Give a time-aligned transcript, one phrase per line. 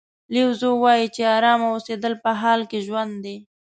[0.33, 3.37] لیو زو وایي چې ارامه اوسېدل په حال کې ژوند دی.